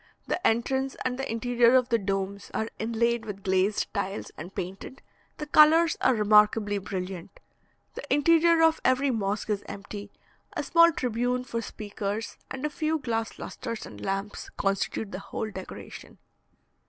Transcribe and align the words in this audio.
The 0.25 0.47
entrance 0.47 0.95
and 1.05 1.19
the 1.19 1.31
interior 1.31 1.75
of 1.75 1.89
the 1.89 1.99
domes 1.99 2.49
are 2.55 2.69
inlaid 2.79 3.23
with 3.23 3.43
glazed 3.43 3.93
tiles 3.93 4.31
and 4.35 4.55
painted, 4.55 5.03
the 5.37 5.45
colours 5.45 5.95
are 6.01 6.15
remarkably 6.15 6.79
brilliant. 6.79 7.39
The 7.93 8.11
interior 8.11 8.63
of 8.63 8.81
every 8.83 9.11
mosque 9.11 9.51
is 9.51 9.61
empty; 9.67 10.11
a 10.53 10.63
small 10.63 10.91
tribune 10.91 11.43
for 11.43 11.61
speakers, 11.61 12.37
and 12.49 12.65
a 12.65 12.69
few 12.71 12.97
glass 12.97 13.37
lustres 13.37 13.85
and 13.85 14.03
lamps, 14.03 14.49
constitute 14.57 15.11
the 15.11 15.19
whole 15.19 15.51
decoration. 15.51 16.17